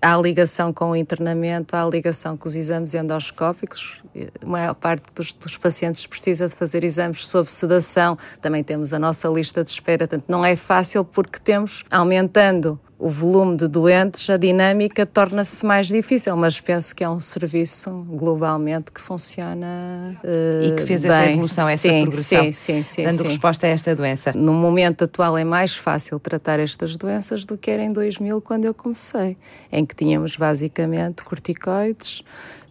[0.03, 4.03] Há ligação com o internamento, há ligação com os exames endoscópicos.
[4.43, 8.17] A maior parte dos, dos, pacientes precisa de fazer exames sob sedação.
[8.41, 10.09] Também temos a nossa lista de espera.
[10.09, 15.87] Portanto, não é fácil porque temos, aumentando o volume de doentes, a dinâmica torna-se mais
[15.87, 21.11] difícil, mas penso que é um serviço globalmente que funciona uh, E que fez bem.
[21.11, 23.29] essa evolução, essa sim, progressão, sim, sim, sim, dando sim.
[23.29, 24.33] resposta a esta doença.
[24.35, 28.67] No momento atual é mais fácil tratar estas doenças do que era em 2000, quando
[28.67, 29.39] eu comecei,
[29.73, 32.23] em que tínhamos basicamente corticoides,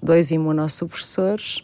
[0.02, 1.64] dois imunossupressores.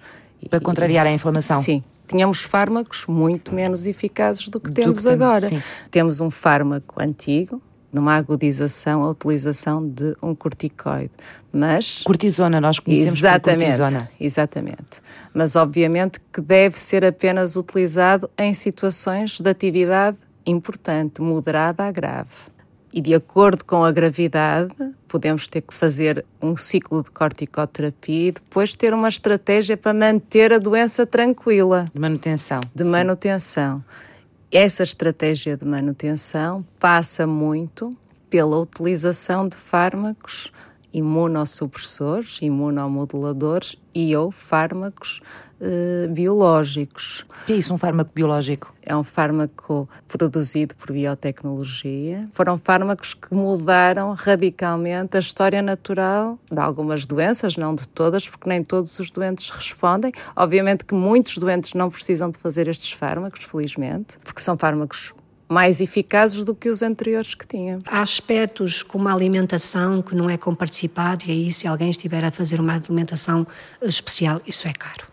[0.49, 1.61] Para contrariar a inflamação?
[1.61, 5.47] Sim, tínhamos fármacos muito menos eficazes do que do temos que agora.
[5.91, 7.61] Temos um fármaco antigo,
[7.95, 11.11] numa agudização a utilização de um corticoide.
[11.51, 14.09] Mas cortisona nós conhecemos exatamente, cortisona.
[14.19, 15.01] Exatamente.
[15.33, 22.53] Mas obviamente que deve ser apenas utilizado em situações de atividade importante, moderada a grave.
[22.91, 24.73] E de acordo com a gravidade,
[25.07, 30.51] podemos ter que fazer um ciclo de corticoterapia e depois ter uma estratégia para manter
[30.51, 31.89] a doença tranquila.
[31.93, 32.59] De manutenção.
[32.73, 33.79] De manutenção.
[33.79, 34.14] Sim.
[34.51, 37.95] Essa estratégia de manutenção passa muito
[38.29, 40.51] pela utilização de fármacos
[40.95, 45.21] imunossupressores, imunomoduladores e ou fármacos
[45.59, 47.25] eh, biológicos.
[47.43, 48.73] O que é isso, um fármaco biológico?
[48.81, 52.29] É um fármaco produzido por biotecnologia.
[52.31, 58.47] Foram fármacos que mudaram radicalmente a história natural de algumas doenças, não de todas, porque
[58.47, 60.13] nem todos os doentes respondem.
[60.35, 65.13] Obviamente que muitos doentes não precisam de fazer estes fármacos, felizmente, porque são fármacos
[65.47, 67.83] mais eficazes do que os anteriores que tínhamos.
[67.87, 72.31] Há aspectos como a alimentação que não é comparticipado e aí se alguém estiver a
[72.31, 73.45] fazer uma alimentação
[73.81, 75.05] especial, isso é caro.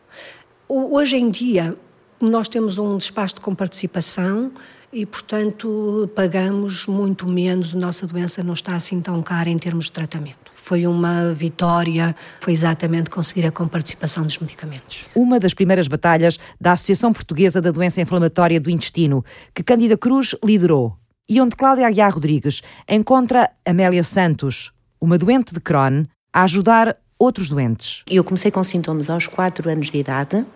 [0.68, 1.77] Hoje em dia
[2.21, 4.53] nós temos um despacho de comparticipação
[4.92, 9.87] e, portanto, pagamos muito menos, a nossa doença não está assim tão cara em termos
[9.87, 15.09] de tratamento foi uma vitória, foi exatamente conseguir a comparticipação dos medicamentos.
[15.12, 20.37] Uma das primeiras batalhas da Associação Portuguesa da Doença Inflamatória do Intestino, que Cândida Cruz
[20.42, 20.96] liderou,
[21.29, 24.70] e onde Cláudia Aguiar Rodrigues encontra Amélia Santos,
[25.01, 28.05] uma doente de Crohn, a ajudar outros doentes.
[28.09, 30.46] Eu comecei com sintomas aos 4 anos de idade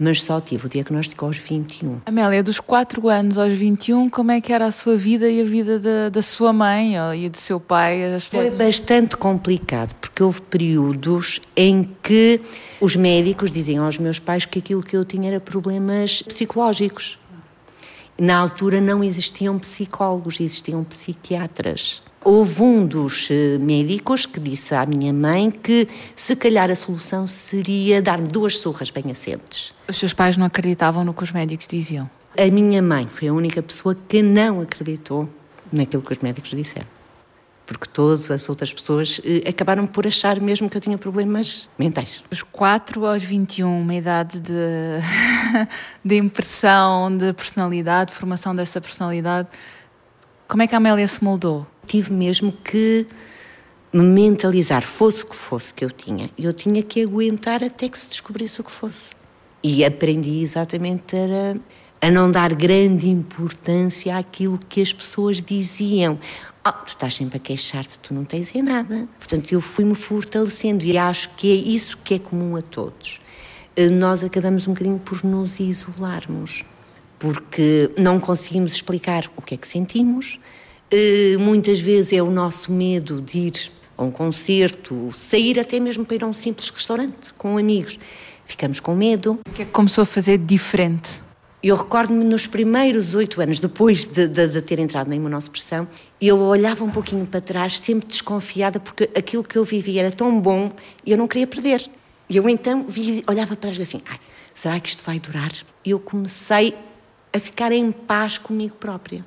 [0.00, 2.00] mas só tive o diagnóstico aos 21.
[2.06, 5.44] Amélia, dos 4 anos aos 21, como é que era a sua vida e a
[5.44, 8.00] vida da, da sua mãe e do seu pai?
[8.18, 12.40] Foi bastante complicado, porque houve períodos em que
[12.80, 17.18] os médicos diziam aos meus pais que aquilo que eu tinha era problemas psicológicos.
[18.18, 22.02] Na altura não existiam psicólogos, existiam psiquiatras.
[22.22, 27.26] Houve um dos eh, médicos que disse à minha mãe que se calhar a solução
[27.26, 29.72] seria dar-me duas surras bem assentes.
[29.88, 32.10] Os seus pais não acreditavam no que os médicos diziam?
[32.36, 35.26] A minha mãe foi a única pessoa que não acreditou
[35.72, 36.86] naquilo que os médicos disseram.
[37.64, 42.22] Porque todas as outras pessoas eh, acabaram por achar mesmo que eu tinha problemas mentais.
[42.28, 44.52] Dos 4 aos 21, uma idade de,
[46.04, 49.48] de impressão, de personalidade, de formação dessa personalidade,
[50.50, 51.64] como é que a Amélia se moldou?
[51.90, 53.04] Tive mesmo que
[53.92, 56.30] me mentalizar, fosse o que fosse que eu tinha.
[56.38, 59.14] Eu tinha que aguentar até que se descobrisse o que fosse.
[59.62, 66.18] E aprendi exatamente a, a não dar grande importância àquilo que as pessoas diziam.
[66.64, 69.08] Oh, tu estás sempre a queixar-te, tu não tens em nada.
[69.18, 73.20] Portanto, eu fui-me fortalecendo e acho que é isso que é comum a todos.
[73.74, 76.64] Eh, nós acabamos um bocadinho por nos isolarmos,
[77.18, 80.38] porque não conseguimos explicar o que é que sentimos,
[81.38, 86.16] muitas vezes é o nosso medo de ir a um concerto, sair até mesmo para
[86.16, 87.98] ir a um simples restaurante com amigos.
[88.44, 89.38] Ficamos com medo.
[89.46, 91.20] O que é que começou a fazer diferente?
[91.62, 95.86] Eu recordo-me nos primeiros oito anos, depois de, de, de, ter entrado na imunossupressão,
[96.18, 100.40] eu olhava um pouquinho para trás, sempre desconfiada, porque aquilo que eu vivia era tão
[100.40, 100.72] bom
[101.04, 101.86] e eu não queria perder.
[102.30, 104.00] E eu então vi, olhava para trás e assim,
[104.54, 105.52] será que isto vai durar?
[105.84, 106.74] E eu comecei
[107.30, 109.22] a ficar em paz comigo própria.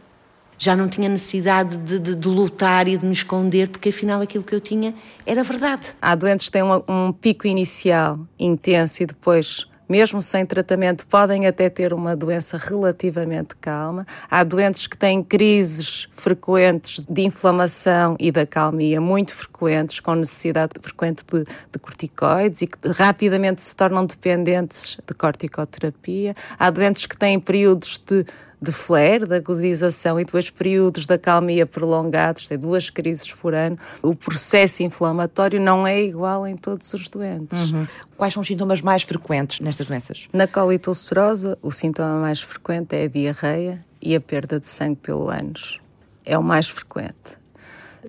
[0.64, 4.46] Já não tinha necessidade de, de, de, lutar e de me esconder, porque afinal aquilo
[4.46, 4.94] que eu tinha
[5.26, 5.88] era verdade.
[6.02, 11.46] Há doentes que têm um, um pico inicial intenso e depois mesmo sem tratamento, podem
[11.46, 14.08] até ter uma doença relativamente calma.
[14.32, 20.72] Há doentes que têm crises frequentes de inflamação e da calmia, muito frequentes, com necessidade
[20.82, 26.34] frequente de, de corticoides e que rapidamente se tornam dependentes de corticoterapia.
[26.58, 28.26] Há doentes que têm períodos de
[28.64, 33.78] de flare, de agudização e depois períodos de acalmia prolongados, tem duas crises por ano,
[34.02, 37.72] o processo inflamatório não é igual em todos os doentes.
[37.72, 37.86] Uhum.
[38.16, 40.28] Quais são os sintomas mais frequentes nestas doenças?
[40.32, 44.96] Na colite ulcerosa, o sintoma mais frequente é a diarreia e a perda de sangue
[44.96, 45.82] pelo ânus.
[46.26, 47.38] É o mais frequente.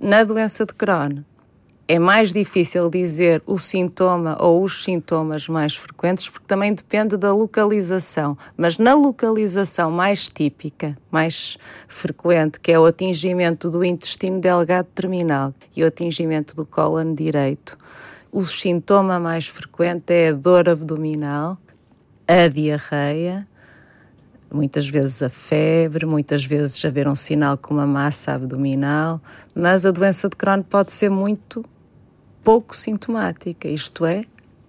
[0.00, 1.22] Na doença de Crohn,
[1.86, 7.32] é mais difícil dizer o sintoma ou os sintomas mais frequentes, porque também depende da
[7.32, 8.38] localização.
[8.56, 15.52] Mas na localização mais típica, mais frequente, que é o atingimento do intestino delgado terminal
[15.76, 17.76] e o atingimento do cólon direito,
[18.32, 21.58] o sintoma mais frequente é a dor abdominal,
[22.26, 23.46] a diarreia,
[24.50, 29.20] muitas vezes a febre, muitas vezes haver um sinal com uma massa abdominal,
[29.54, 31.62] mas a doença de Crohn pode ser muito
[32.44, 34.24] pouco sintomática, isto é,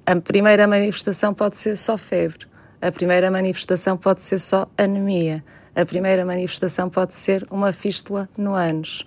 [0.05, 2.47] a primeira manifestação pode ser só febre,
[2.81, 5.43] a primeira manifestação pode ser só anemia,
[5.75, 9.03] a primeira manifestação pode ser uma fístula no ânus.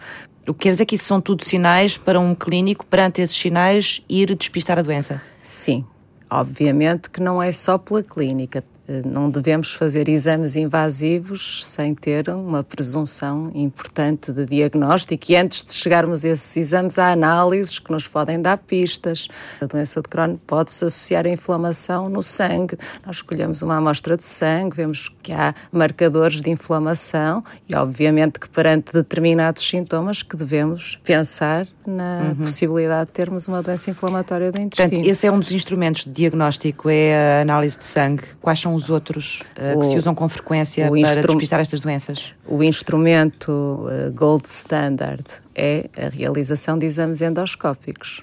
[0.47, 4.05] O que quer dizer que isso são tudo sinais para um clínico, perante esses sinais,
[4.07, 5.23] ir despistar a doença?
[5.41, 5.85] Sim,
[6.31, 8.63] obviamente que não é só pela clínica.
[8.89, 15.63] Eh, não devemos fazer exames invasivos sem ter uma presunção importante de diagnóstico e antes
[15.63, 19.29] de chegarmos a esses exames há análises que nos podem dar pistas.
[19.61, 22.79] A doença de Crohn pode-se associar a inflamação no sangue.
[23.05, 28.49] Nós escolhemos uma amostra de sangue, vemos que há marcadores de inflamação e obviamente que
[28.49, 32.35] perante determinados sintomas que devemos pensar na uhum.
[32.37, 34.91] possibilidade de termos uma doença inflamatória do intestino.
[34.91, 38.25] Portanto, esse é um dos instrumentos de diagnóstico, é a análise de sangue.
[38.41, 42.35] Quais são os outros uh, que se usam com frequência para despistar estas doenças?
[42.47, 48.23] O instrumento uh, gold standard é a realização de exames endoscópicos.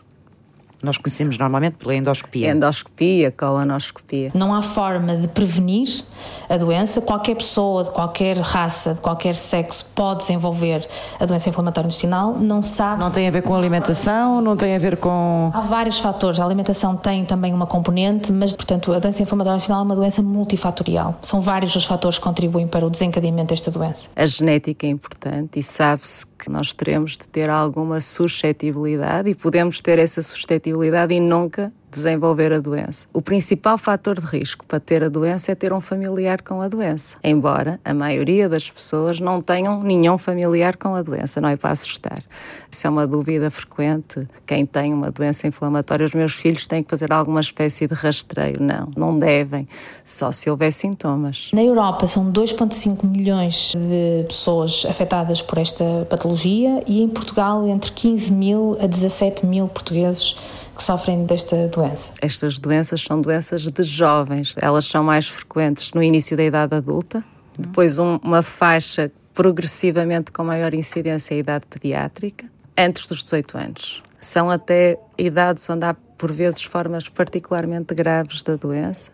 [0.85, 2.51] Nós conhecemos normalmente pela endoscopia.
[2.51, 4.29] Endoscopia, colonoscopia.
[4.35, 6.05] Não há forma de prevenir
[6.47, 7.01] a doença.
[7.01, 10.87] Qualquer pessoa de qualquer raça, de qualquer sexo, pode desenvolver
[11.19, 12.35] a doença inflamatória intestinal.
[12.35, 12.99] Não sabe.
[12.99, 15.49] Não tem a ver com alimentação, não tem a ver com.
[15.53, 16.39] Há vários fatores.
[16.39, 20.21] A alimentação tem também uma componente, mas, portanto, a doença inflamatória intestinal é uma doença
[20.21, 21.17] multifatorial.
[21.23, 24.09] São vários os fatores que contribuem para o desencadeamento desta doença.
[24.15, 29.79] A genética é importante e sabe-se que nós teremos de ter alguma suscetibilidade e podemos
[29.79, 33.07] ter essa suscetibilidade e nunca desenvolver a doença.
[33.13, 36.67] O principal fator de risco para ter a doença é ter um familiar com a
[36.67, 41.55] doença, embora a maioria das pessoas não tenham nenhum familiar com a doença, não é
[41.55, 42.21] para assustar.
[42.69, 44.27] Isso é uma dúvida frequente.
[44.45, 48.57] Quem tem uma doença inflamatória, os meus filhos têm que fazer alguma espécie de rastreio.
[48.59, 49.67] Não, não devem,
[50.03, 51.49] só se houver sintomas.
[51.53, 57.91] Na Europa são 2,5 milhões de pessoas afetadas por esta patologia e em Portugal entre
[57.91, 60.35] 15 mil a 17 mil portugueses
[60.75, 62.13] que sofrem desta doença?
[62.21, 67.23] Estas doenças são doenças de jovens, elas são mais frequentes no início da idade adulta,
[67.57, 72.45] depois um, uma faixa progressivamente com maior incidência a idade pediátrica,
[72.77, 74.03] antes dos 18 anos.
[74.19, 79.11] São até idades onde há, por vezes, formas particularmente graves da doença,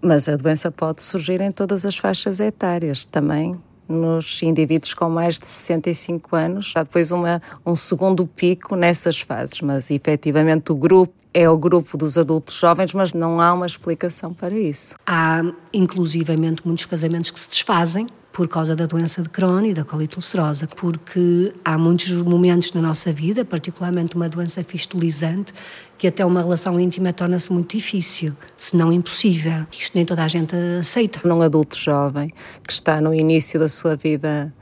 [0.00, 5.38] mas a doença pode surgir em todas as faixas etárias, também nos indivíduos com mais
[5.38, 6.72] de 65 anos.
[6.74, 11.98] Há depois uma, um segundo pico nessas fases, mas efetivamente o grupo é o grupo
[11.98, 14.94] dos adultos jovens, mas não há uma explicação para isso.
[15.06, 19.82] Há inclusivamente muitos casamentos que se desfazem por causa da doença de Crohn e da
[19.82, 25.54] colite ulcerosa, porque há muitos momentos na nossa vida, particularmente uma doença fistulizante,
[25.96, 29.64] que até uma relação íntima torna-se muito difícil, se não impossível.
[29.72, 31.26] Isto nem toda a gente aceita.
[31.26, 32.30] Num adulto jovem
[32.62, 34.52] que está no início da sua vida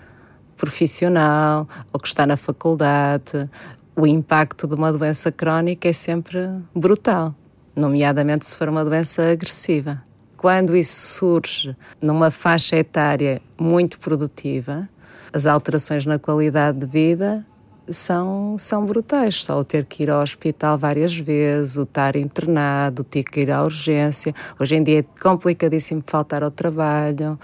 [0.57, 3.51] profissional ou que está na faculdade,
[3.97, 6.39] o impacto de uma doença crónica é sempre
[6.73, 7.35] brutal,
[7.75, 10.01] nomeadamente se for uma doença agressiva.
[10.45, 14.87] Quando isso surge numa faixa etária muito produtiva,
[15.33, 17.47] as alterações na qualidade de vida
[17.89, 19.45] são, são brutais.
[19.45, 23.41] Só o ter que ir ao hospital várias vezes, o estar internado, o ter que
[23.41, 24.35] ir à urgência.
[24.59, 27.39] Hoje em dia é complicadíssimo faltar ao trabalho.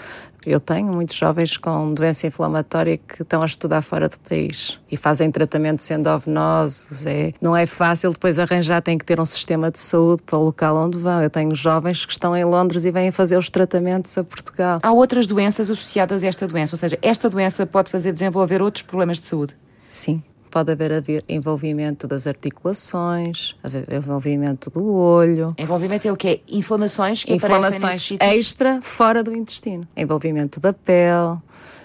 [0.47, 4.97] Eu tenho muitos jovens com doença inflamatória que estão a estudar fora do país e
[4.97, 7.05] fazem tratamento sendo ovenosos.
[7.05, 10.45] É, não é fácil depois arranjar, tem que ter um sistema de saúde para o
[10.45, 11.21] local onde vão.
[11.21, 14.81] Eu tenho jovens que estão em Londres e vêm fazer os tratamentos a Portugal.
[14.83, 18.83] Há outras doenças associadas a esta doença, ou seja, esta doença pode fazer desenvolver outros
[18.83, 19.55] problemas de saúde?
[19.91, 23.55] Sim, pode haver envolvimento das articulações,
[23.91, 25.55] envolvimento do olho.
[25.57, 26.43] Envolvimento é o quê?
[26.49, 29.87] Inflamações que Inflamações extra fora do intestino.
[29.97, 31.39] Envolvimento da pele,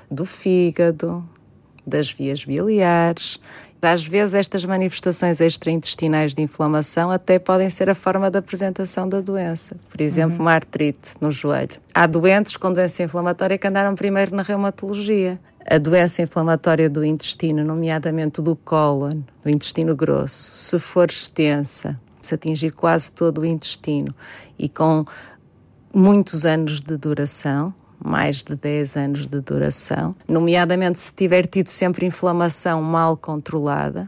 [0.09, 1.23] do fígado,
[1.85, 3.39] das vias biliares.
[3.81, 9.21] Às vezes estas manifestações extraintestinais de inflamação até podem ser a forma de apresentação da
[9.21, 9.77] doença.
[9.89, 10.41] Por exemplo, uhum.
[10.41, 11.79] uma artrite no joelho.
[11.93, 17.63] Há doentes com doença inflamatória que andaram primeiro na reumatologia a doença inflamatória do intestino,
[17.63, 24.13] nomeadamente do cólon, do intestino grosso, se for extensa, se atingir quase todo o intestino
[24.59, 25.03] e com
[25.93, 32.05] muitos anos de duração, mais de 10 anos de duração, nomeadamente se tiver tido sempre
[32.05, 34.07] inflamação mal controlada,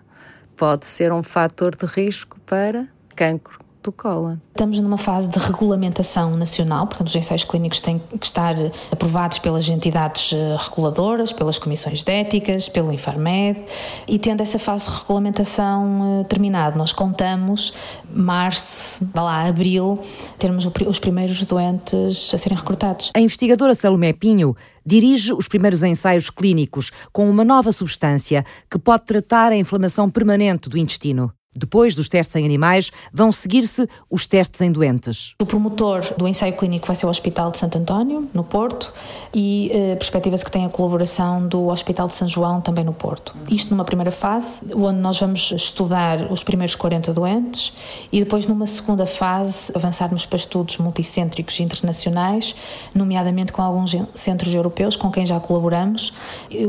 [0.55, 4.37] pode ser um fator de risco para cancro cólon.
[4.49, 8.55] Estamos numa fase de regulamentação nacional, portanto, os ensaios clínicos têm que estar
[8.91, 13.59] aprovados pelas entidades eh, reguladoras, pelas comissões de éticas, pelo Infarmed,
[14.07, 17.73] e tendo essa fase de regulamentação eh, terminada, nós contamos
[18.09, 19.99] março, vá lá, abril,
[20.39, 23.11] termos os primeiros doentes a serem recrutados.
[23.15, 29.03] A investigadora Salomé Pinho dirige os primeiros ensaios clínicos com uma nova substância que pode
[29.05, 31.31] tratar a inflamação permanente do intestino.
[31.57, 35.33] Depois dos testes em animais, vão seguir-se os testes em doentes.
[35.41, 38.93] O promotor do ensaio clínico vai ser o Hospital de Santo António, no Porto,
[39.33, 43.35] e eh, perspectiva-se que tenha a colaboração do Hospital de São João, também no Porto.
[43.49, 47.73] Isto numa primeira fase, onde nós vamos estudar os primeiros 40 doentes,
[48.11, 52.55] e depois numa segunda fase avançarmos para estudos multicêntricos internacionais,
[52.93, 56.13] nomeadamente com alguns centros europeus com quem já colaboramos,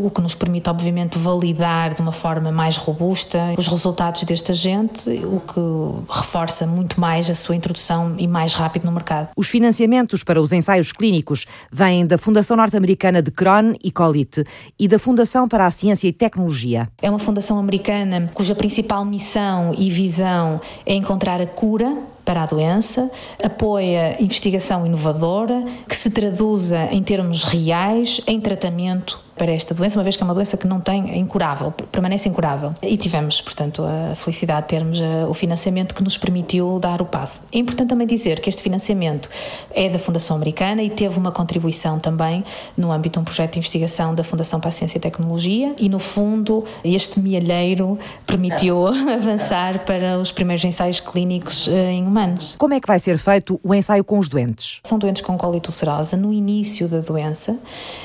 [0.02, 4.77] o que nos permite, obviamente, validar de uma forma mais robusta os resultados deste agente
[5.24, 9.28] o que reforça muito mais a sua introdução e mais rápido no mercado.
[9.36, 14.44] Os financiamentos para os ensaios clínicos vêm da Fundação Norte-Americana de Crohn e Colite
[14.78, 16.88] e da Fundação para a Ciência e Tecnologia.
[17.00, 22.46] É uma fundação americana cuja principal missão e visão é encontrar a cura para a
[22.46, 23.10] doença,
[23.42, 30.02] apoia investigação inovadora que se traduza em termos reais em tratamento para esta doença, uma
[30.02, 32.74] vez que é uma doença que não tem, é incurável, permanece incurável.
[32.82, 37.06] E tivemos, portanto, a felicidade de termos eh, o financiamento que nos permitiu dar o
[37.06, 37.42] passo.
[37.52, 39.30] É importante também dizer que este financiamento
[39.70, 42.44] é da Fundação Americana e teve uma contribuição também
[42.76, 45.88] no âmbito de um projeto de investigação da Fundação para a Ciência e Tecnologia e,
[45.88, 52.56] no fundo, este mielheiro permitiu avançar para os primeiros ensaios clínicos eh, em humanos.
[52.58, 54.80] Como é que vai ser feito o ensaio com os doentes?
[54.82, 57.56] São doentes com colite ulcerosa no início da doença,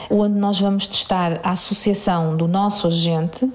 [0.10, 3.50] onde nós vamos testar a associação do nosso agente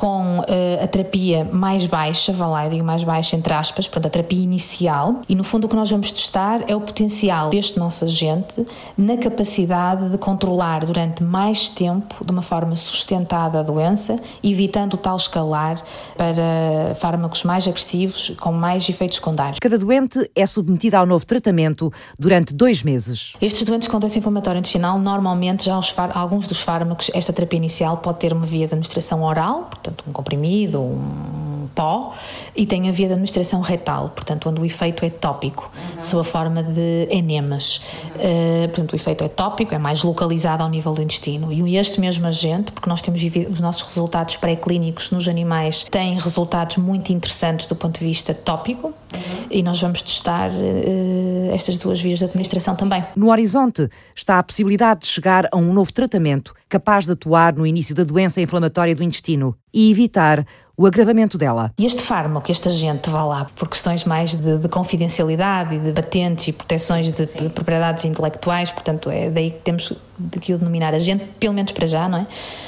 [0.00, 0.44] com uh,
[0.82, 4.42] a terapia mais baixa, vá lá, eu digo mais baixa entre aspas, portanto a terapia
[4.42, 8.66] inicial, e no fundo o que nós vamos testar é o potencial deste nosso agente
[8.96, 14.96] na capacidade de controlar durante mais tempo, de uma forma sustentada a doença, evitando o
[14.96, 15.82] tal escalar
[16.16, 19.58] para fármacos mais agressivos com mais efeitos secundários.
[19.60, 23.34] Cada doente é submetido ao novo tratamento durante dois meses.
[23.38, 25.78] Estes doentes com doença inflamatória intestinal, normalmente já
[26.14, 30.12] alguns dos fármacos, esta terapia inicial pode ter uma via de administração oral, portanto, um
[30.12, 32.14] comprimido, um pó,
[32.60, 36.02] e tem a via de administração retal, portanto, onde o efeito é tópico, uhum.
[36.02, 37.76] sob a forma de enemas.
[38.16, 41.50] Uh, portanto, o efeito é tópico, é mais localizado ao nível do intestino.
[41.50, 46.76] E este mesmo agente, porque nós temos os nossos resultados pré-clínicos nos animais, têm resultados
[46.76, 49.46] muito interessantes do ponto de vista tópico, uhum.
[49.50, 53.02] e nós vamos testar uh, estas duas vias de administração também.
[53.16, 57.66] No horizonte está a possibilidade de chegar a um novo tratamento capaz de atuar no
[57.66, 60.44] início da doença inflamatória do intestino e evitar
[60.80, 61.70] o agravamento dela.
[61.78, 65.92] E este fármaco, este agente, vá lá, por questões mais de, de confidencialidade e de
[65.92, 67.48] patentes e proteções de Sim.
[67.48, 71.86] propriedades intelectuais, portanto, é daí que temos de que o denominar agente, pelo menos para
[71.86, 72.26] já, não é?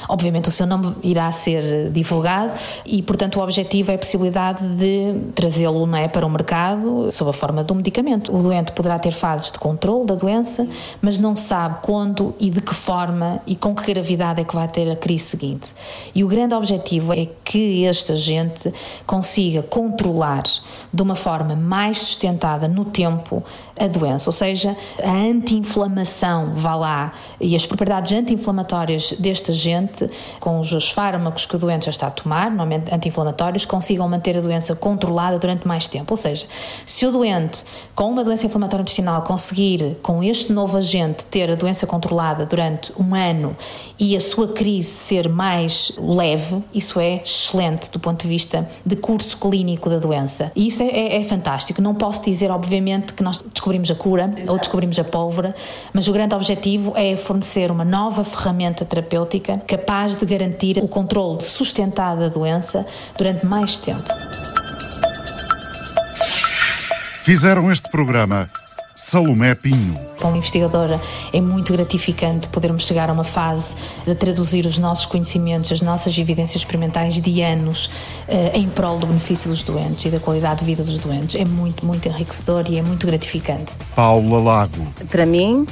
[0.09, 2.51] Obviamente o seu nome irá ser divulgado
[2.85, 7.29] e, portanto, o objetivo é a possibilidade de trazê-lo não é, para o mercado sob
[7.29, 8.35] a forma de um medicamento.
[8.35, 10.67] O doente poderá ter fases de controle da doença,
[11.01, 14.67] mas não sabe quando e de que forma e com que gravidade é que vai
[14.67, 15.69] ter a crise seguinte.
[16.13, 18.73] E o grande objetivo é que este agente
[19.05, 20.43] consiga controlar
[20.93, 23.43] de uma forma mais sustentada no tempo
[23.77, 30.09] a doença, ou seja, a anti-inflamação, vá lá, e as propriedades anti-inflamatórias deste agente,
[30.39, 34.41] com os fármacos que o doente já está a tomar, normalmente anti-inflamatórios, consigam manter a
[34.41, 36.13] doença controlada durante mais tempo.
[36.13, 36.45] Ou seja,
[36.85, 37.63] se o doente
[37.95, 42.93] com uma doença inflamatória intestinal conseguir, com este novo agente, ter a doença controlada durante
[42.99, 43.55] um ano
[43.99, 48.95] e a sua crise ser mais leve, isso é excelente do ponto de vista de
[48.95, 50.51] curso clínico da doença.
[50.55, 51.81] E isso é, é, é fantástico.
[51.81, 54.51] Não posso dizer, obviamente, que nós descobrimos a cura Exato.
[54.51, 55.55] ou descobrimos a pólvora,
[55.93, 61.41] mas o grande objetivo é fornecer uma nova ferramenta terapêutica capaz de garantir o controle
[61.41, 62.85] sustentado da doença
[63.17, 64.03] durante mais tempo.
[67.21, 68.49] Fizeram este programa
[69.13, 69.93] Salomé Pinho.
[70.17, 70.99] Para uma investigadora
[71.31, 73.75] é muito gratificante podermos chegar a uma fase
[74.07, 77.91] de traduzir os nossos conhecimentos, as nossas evidências experimentais de anos
[78.27, 81.39] eh, em prol do benefício dos doentes e da qualidade de vida dos doentes.
[81.39, 83.73] É muito, muito enriquecedor e é muito gratificante.
[83.95, 84.87] Paula Lago.
[85.11, 85.67] Para mim,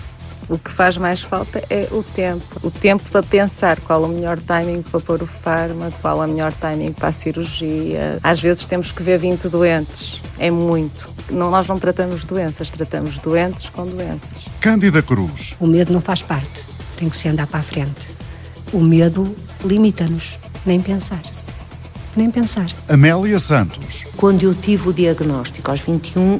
[0.52, 2.43] o que faz mais falta é o tempo.
[2.62, 6.52] O tempo para pensar qual o melhor timing para pôr o fármaco, qual o melhor
[6.52, 8.20] timing para a cirurgia.
[8.22, 10.22] Às vezes temos que ver 20 doentes.
[10.38, 11.10] É muito.
[11.30, 14.49] Não, nós não tratamos doenças, tratamos doentes com doenças.
[14.60, 15.56] Cândida Cruz.
[15.58, 16.66] O medo não faz parte.
[16.97, 18.10] Tem que se andar para a frente.
[18.74, 19.34] O medo
[19.64, 20.38] limita-nos.
[20.66, 21.22] Nem pensar.
[22.14, 22.68] Nem pensar.
[22.89, 24.04] Amélia Santos.
[24.18, 26.39] Quando eu tive o diagnóstico aos 21, eh,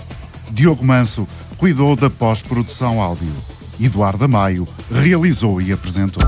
[0.50, 3.34] Diogo Manso cuidou da pós-produção áudio.
[3.80, 6.22] Eduardo Maio realizou e apresentou.